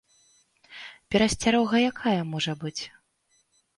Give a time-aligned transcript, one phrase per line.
[1.15, 2.77] Перасцярога якая можа быць?